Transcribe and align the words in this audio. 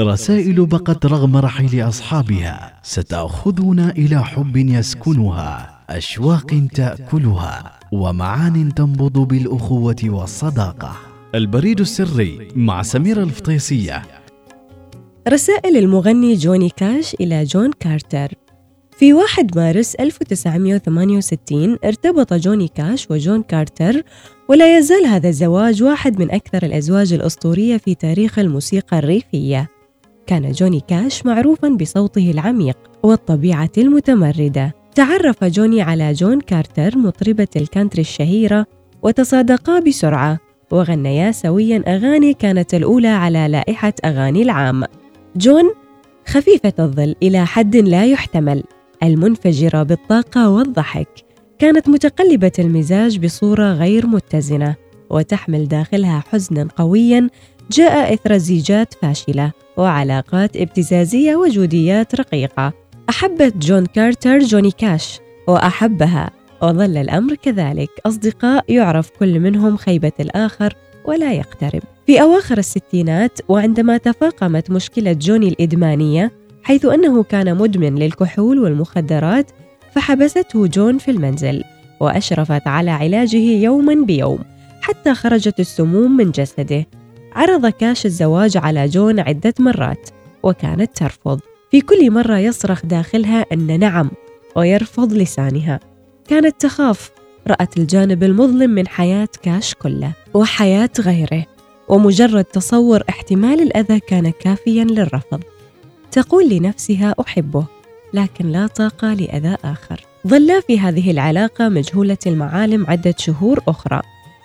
رسائل 0.00 0.66
بقت 0.66 1.06
رغم 1.06 1.36
رحيل 1.36 1.88
أصحابها 1.88 2.80
ستأخذنا 2.82 3.90
إلى 3.90 4.24
حب 4.24 4.56
يسكنها 4.56 5.78
أشواق 5.90 6.68
تأكلها 6.74 7.78
ومعان 7.92 8.74
تنبض 8.74 9.18
بالأخوة 9.18 9.96
والصداقة. 10.04 10.96
البريد 11.34 11.80
السري 11.80 12.48
مع 12.56 12.82
سميرة 12.82 13.22
الفطيسية. 13.22 14.02
رسائل 15.28 15.76
المغني 15.76 16.34
جوني 16.34 16.68
كاش 16.68 17.14
إلى 17.14 17.44
جون 17.44 17.70
كارتر. 17.80 18.28
في 18.98 19.12
1 19.12 19.56
مارس 19.56 19.94
1968 19.94 21.78
ارتبط 21.84 22.34
جوني 22.34 22.68
كاش 22.68 23.10
وجون 23.10 23.42
كارتر 23.42 24.02
ولا 24.48 24.78
يزال 24.78 25.06
هذا 25.06 25.28
الزواج 25.28 25.82
واحد 25.82 26.20
من 26.20 26.30
أكثر 26.30 26.62
الأزواج 26.62 27.12
الأسطورية 27.12 27.76
في 27.76 27.94
تاريخ 27.94 28.38
الموسيقى 28.38 28.98
الريفية. 28.98 29.71
كان 30.26 30.52
جوني 30.52 30.80
كاش 30.88 31.26
معروفا 31.26 31.68
بصوته 31.68 32.30
العميق 32.30 32.76
والطبيعة 33.02 33.70
المتمردة. 33.78 34.74
تعرف 34.94 35.44
جوني 35.44 35.82
على 35.82 36.12
جون 36.12 36.40
كارتر 36.40 36.98
مطربة 36.98 37.48
الكانتري 37.56 38.00
الشهيرة 38.02 38.66
وتصادقا 39.02 39.80
بسرعة 39.80 40.38
وغنيا 40.70 41.32
سويا 41.32 41.82
أغاني 41.86 42.34
كانت 42.34 42.74
الأولى 42.74 43.08
على 43.08 43.48
لائحة 43.48 43.92
أغاني 44.04 44.42
العام. 44.42 44.84
جون 45.36 45.70
خفيفة 46.26 46.72
الظل 46.78 47.14
إلى 47.22 47.46
حد 47.46 47.76
لا 47.76 48.06
يحتمل. 48.06 48.62
المنفجرة 49.02 49.82
بالطاقة 49.82 50.50
والضحك. 50.50 51.08
كانت 51.58 51.88
متقلبة 51.88 52.52
المزاج 52.58 53.18
بصورة 53.24 53.72
غير 53.72 54.06
متزنة 54.06 54.74
وتحمل 55.10 55.68
داخلها 55.68 56.24
حزنا 56.30 56.68
قويا 56.76 57.28
جاء 57.72 58.14
إثر 58.14 58.36
زيجات 58.36 58.94
فاشلة 59.02 59.52
وعلاقات 59.76 60.56
ابتزازية 60.56 61.36
وجوديات 61.36 62.14
رقيقة. 62.14 62.72
أحبت 63.08 63.56
جون 63.56 63.86
كارتر 63.86 64.38
جوني 64.38 64.70
كاش 64.70 65.20
وأحبها. 65.48 66.30
وظل 66.62 66.96
الأمر 66.96 67.34
كذلك. 67.34 67.90
أصدقاء 68.06 68.64
يعرف 68.68 69.10
كل 69.10 69.40
منهم 69.40 69.76
خيبة 69.76 70.12
الآخر 70.20 70.74
ولا 71.04 71.32
يقترب. 71.32 71.82
في 72.06 72.22
أواخر 72.22 72.58
الستينات 72.58 73.38
وعندما 73.48 73.96
تفاقمت 73.96 74.70
مشكلة 74.70 75.12
جوني 75.12 75.48
الإدمانية 75.48 76.32
حيث 76.62 76.84
أنه 76.84 77.22
كان 77.22 77.56
مدمن 77.56 77.94
للكحول 77.94 78.58
والمخدرات 78.58 79.50
فحبسته 79.92 80.66
جون 80.66 80.98
في 80.98 81.10
المنزل 81.10 81.64
وأشرفت 82.00 82.66
على 82.66 82.90
علاجه 82.90 83.36
يوما 83.36 84.04
بيوم 84.04 84.38
حتى 84.82 85.14
خرجت 85.14 85.60
السموم 85.60 86.16
من 86.16 86.30
جسده. 86.30 86.86
عرض 87.34 87.66
كاش 87.66 88.06
الزواج 88.06 88.56
على 88.56 88.86
جون 88.86 89.20
عدة 89.20 89.54
مرات 89.58 90.10
وكانت 90.42 90.96
ترفض. 90.96 91.40
في 91.70 91.80
كل 91.80 92.10
مرة 92.10 92.38
يصرخ 92.38 92.86
داخلها 92.86 93.46
أن 93.52 93.80
نعم 93.80 94.10
ويرفض 94.56 95.12
لسانها. 95.12 95.80
كانت 96.28 96.60
تخاف 96.60 97.10
رأت 97.46 97.76
الجانب 97.78 98.22
المظلم 98.22 98.70
من 98.70 98.88
حياة 98.88 99.28
كاش 99.42 99.74
كله 99.74 100.12
وحياة 100.34 100.90
غيره. 101.00 101.46
ومجرد 101.88 102.44
تصور 102.44 103.02
احتمال 103.08 103.60
الأذى 103.60 104.00
كان 104.00 104.30
كافيا 104.30 104.84
للرفض. 104.84 105.40
تقول 106.10 106.48
لنفسها 106.48 107.14
أحبه 107.20 107.64
لكن 108.14 108.46
لا 108.46 108.66
طاقة 108.66 109.14
لأذى 109.14 109.56
آخر. 109.64 110.00
ظلا 110.26 110.60
في 110.60 110.80
هذه 110.80 111.10
العلاقة 111.10 111.68
مجهولة 111.68 112.18
المعالم 112.26 112.86
عدة 112.88 113.14
شهور 113.18 113.60
أخرى. 113.68 114.02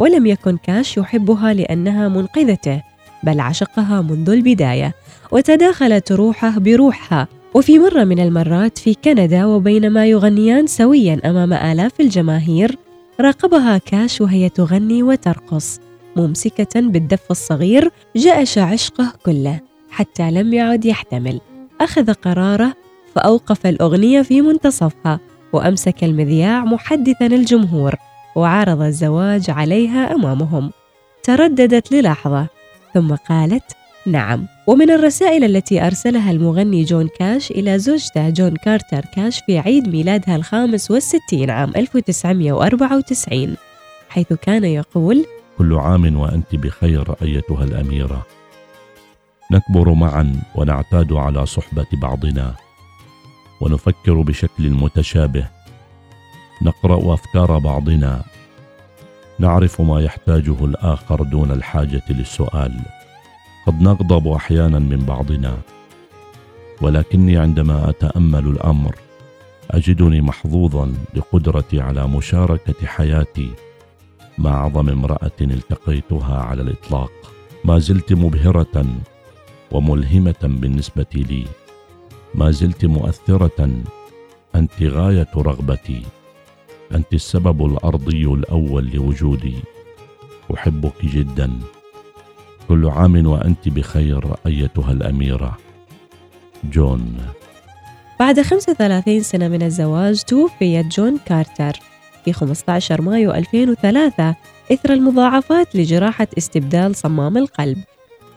ولم 0.00 0.26
يكن 0.26 0.56
كاش 0.56 0.96
يحبها 0.96 1.54
لأنها 1.54 2.08
منقذته 2.08 2.82
بل 3.22 3.40
عشقها 3.40 4.00
منذ 4.00 4.30
البداية 4.30 4.94
وتداخلت 5.32 6.12
روحه 6.12 6.58
بروحها. 6.58 7.28
وفي 7.54 7.78
مرة 7.78 8.04
من 8.04 8.20
المرات 8.20 8.78
في 8.78 8.94
كندا 8.94 9.44
وبينما 9.44 10.06
يغنيان 10.06 10.66
سويا 10.66 11.20
أمام 11.24 11.52
آلاف 11.52 12.00
الجماهير 12.00 12.76
راقبها 13.20 13.78
كاش 13.78 14.20
وهي 14.20 14.48
تغني 14.48 15.02
وترقص. 15.02 15.80
ممسكة 16.16 16.80
بالدف 16.80 17.30
الصغير 17.30 17.90
جأش 18.16 18.58
عشقه 18.58 19.12
كله 19.26 19.60
حتى 19.90 20.30
لم 20.30 20.52
يعد 20.52 20.84
يحتمل. 20.84 21.40
أخذ 21.80 22.12
قراره 22.12 22.74
فأوقف 23.14 23.66
الأغنية 23.66 24.22
في 24.22 24.40
منتصفها 24.40 25.20
وأمسك 25.52 26.04
المذياع 26.04 26.64
محدثا 26.64 27.26
الجمهور. 27.26 28.09
وعرض 28.36 28.82
الزواج 28.82 29.50
عليها 29.50 30.14
أمامهم. 30.14 30.70
ترددت 31.22 31.92
للحظة 31.92 32.46
ثم 32.94 33.14
قالت 33.14 33.64
نعم. 34.06 34.46
ومن 34.66 34.90
الرسائل 34.90 35.44
التي 35.44 35.86
أرسلها 35.86 36.30
المغني 36.30 36.84
جون 36.84 37.08
كاش 37.18 37.50
إلى 37.50 37.78
زوجته 37.78 38.30
جون 38.30 38.56
كارتر 38.56 39.04
كاش 39.14 39.40
في 39.46 39.58
عيد 39.58 39.88
ميلادها 39.88 40.36
الخامس 40.36 40.90
والستين 40.90 41.50
عام 41.50 41.72
1994 41.76 43.56
حيث 44.08 44.32
كان 44.32 44.64
يقول 44.64 45.26
كل 45.58 45.74
عام 45.74 46.16
وأنت 46.16 46.54
بخير 46.54 47.14
أيتها 47.22 47.64
الأميرة. 47.64 48.26
نكبر 49.52 49.94
معا 49.94 50.42
ونعتاد 50.54 51.12
على 51.12 51.46
صحبة 51.46 51.86
بعضنا. 51.92 52.54
ونفكر 53.60 54.20
بشكل 54.20 54.70
متشابه 54.70 55.48
نقرأ 56.62 57.14
أفكار 57.14 57.58
بعضنا. 57.58 58.24
نعرف 59.38 59.80
ما 59.80 60.00
يحتاجه 60.00 60.64
الآخر 60.64 61.22
دون 61.22 61.50
الحاجة 61.50 62.02
للسؤال. 62.10 62.80
قد 63.66 63.82
نغضب 63.82 64.28
أحيانا 64.28 64.78
من 64.78 64.96
بعضنا. 64.96 65.58
ولكني 66.82 67.36
عندما 67.36 67.90
أتأمل 67.90 68.46
الأمر 68.46 68.94
أجدني 69.70 70.20
محظوظا 70.20 70.94
بقدرتي 71.14 71.80
على 71.80 72.06
مشاركة 72.06 72.86
حياتي 72.86 73.50
مع 74.38 74.50
أعظم 74.50 74.88
امرأة 74.88 75.38
التقيتها 75.40 76.36
على 76.36 76.62
الإطلاق. 76.62 77.10
ما 77.64 77.78
زلت 77.78 78.12
مبهرة 78.12 78.86
وملهمة 79.72 80.42
بالنسبة 80.42 81.06
لي. 81.14 81.44
ما 82.34 82.50
زلت 82.50 82.84
مؤثرة 82.84 83.70
أنت 84.54 84.82
غاية 84.82 85.28
رغبتي. 85.36 86.02
أنت 86.94 87.14
السبب 87.14 87.66
الأرضي 87.66 88.24
الأول 88.24 88.90
لوجودي. 88.94 89.54
أحبك 90.54 91.04
جدا. 91.04 91.50
كل 92.68 92.86
عام 92.86 93.26
وأنت 93.26 93.68
بخير 93.68 94.24
أيتها 94.46 94.92
الأميرة. 94.92 95.58
جون. 96.72 97.16
بعد 98.20 98.40
35 98.40 99.22
سنة 99.22 99.48
من 99.48 99.62
الزواج 99.62 100.22
توفي 100.22 100.82
جون 100.82 101.18
كارتر. 101.26 101.72
في 102.24 102.32
15 102.32 103.02
مايو 103.02 103.32
2003 103.32 104.34
إثر 104.72 104.92
المضاعفات 104.92 105.76
لجراحة 105.76 106.28
استبدال 106.38 106.96
صمام 106.96 107.36
القلب. 107.38 107.78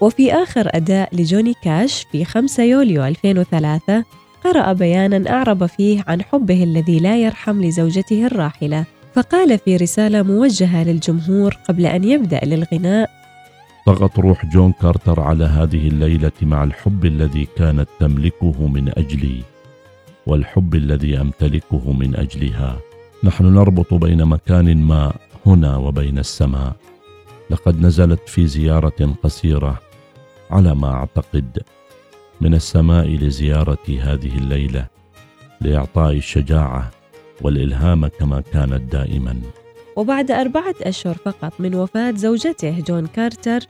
وفي 0.00 0.32
آخر 0.32 0.70
أداء 0.74 1.16
لجوني 1.16 1.54
كاش 1.62 2.06
في 2.12 2.24
5 2.24 2.62
يوليو 2.62 3.04
2003 3.04 4.04
قرأ 4.44 4.72
بيانا 4.72 5.30
أعرب 5.30 5.66
فيه 5.66 6.04
عن 6.06 6.22
حبه 6.22 6.64
الذي 6.64 6.98
لا 6.98 7.16
يرحم 7.16 7.62
لزوجته 7.62 8.26
الراحلة 8.26 8.84
فقال 9.14 9.58
في 9.58 9.76
رسالة 9.76 10.22
موجهة 10.22 10.84
للجمهور 10.84 11.56
قبل 11.68 11.86
أن 11.86 12.04
يبدأ 12.04 12.40
للغناء 12.44 13.10
طغت 13.86 14.18
روح 14.18 14.46
جون 14.46 14.72
كارتر 14.72 15.20
على 15.20 15.44
هذه 15.44 15.88
الليلة 15.88 16.32
مع 16.42 16.64
الحب 16.64 17.04
الذي 17.04 17.48
كانت 17.56 17.88
تملكه 18.00 18.66
من 18.66 18.88
أجلي 18.88 19.42
والحب 20.26 20.74
الذي 20.74 21.20
أمتلكه 21.20 21.92
من 21.92 22.16
أجلها. 22.16 22.78
نحن 23.24 23.44
نربط 23.44 23.94
بين 23.94 24.24
مكان 24.24 24.76
ما 24.76 25.12
هنا 25.46 25.76
وبين 25.76 26.18
السماء. 26.18 26.72
لقد 27.50 27.80
نزلت 27.80 28.28
في 28.28 28.46
زيارة 28.46 29.14
قصيرة 29.22 29.80
على 30.50 30.74
ما 30.74 30.92
أعتقد 30.92 31.62
من 32.40 32.54
السماء 32.54 33.06
لزيارة 33.06 33.86
هذه 33.88 34.38
الليلة 34.38 34.86
لإعطاء 35.60 36.12
الشجاعة 36.12 36.90
والإلهام 37.42 38.06
كما 38.06 38.40
كانت 38.40 38.92
دائما. 38.92 39.40
وبعد 39.96 40.30
أربعة 40.30 40.74
أشهر 40.82 41.14
فقط 41.14 41.52
من 41.58 41.74
وفاة 41.74 42.10
زوجته 42.16 42.80
جون 42.80 43.06
كارتر 43.06 43.60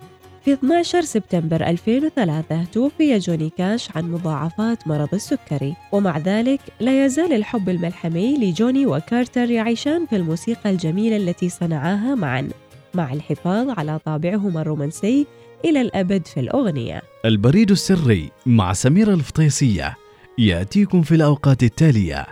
في 0.44 0.52
12 0.52 1.00
سبتمبر 1.00 1.66
2003 1.66 2.64
توفي 2.64 3.18
جوني 3.18 3.50
كاش 3.50 3.96
عن 3.96 4.12
مضاعفات 4.12 4.88
مرض 4.88 5.14
السكري. 5.14 5.76
ومع 5.92 6.18
ذلك 6.18 6.60
لا 6.80 7.04
يزال 7.04 7.32
الحب 7.32 7.68
الملحمي 7.68 8.36
لجوني 8.36 8.86
وكارتر 8.86 9.50
يعيشان 9.50 10.06
في 10.06 10.16
الموسيقى 10.16 10.70
الجميلة 10.70 11.16
التي 11.16 11.48
صنعاها 11.48 12.14
معا 12.14 12.48
مع 12.94 13.12
الحفاظ 13.12 13.70
على 13.78 13.98
طابعهما 13.98 14.60
الرومانسي 14.60 15.26
إلى 15.64 15.80
الأبد 15.80 16.26
في 16.26 16.40
الأغنية. 16.40 17.02
البريد 17.24 17.70
السري 17.70 18.30
مع 18.46 18.72
سميرة 18.72 19.14
الفطيسية 19.14 19.96
يأتيكم 20.38 21.02
في 21.02 21.14
الأوقات 21.14 21.62
التالية. 21.62 22.26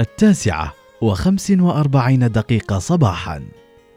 التاسعة 0.00 0.74
وخمس 1.00 1.50
وأربعين 1.50 2.32
دقيقة 2.32 2.78
صباحا. 2.78 3.42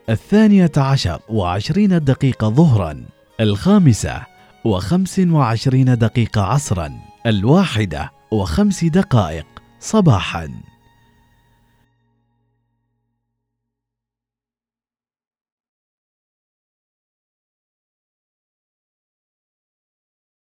الثانية 0.09 0.71
عشر 0.77 1.19
وعشرين 1.29 2.03
دقيقة 2.03 2.49
ظهرا. 2.49 3.05
الخامسة 3.39 4.21
وخمس 4.65 5.19
وعشرين 5.19 5.97
دقيقة 5.97 6.41
عصرا. 6.41 6.91
الواحدة 7.25 8.11
وخمس 8.31 8.83
دقائق 8.85 9.45
صباحا. 9.79 10.49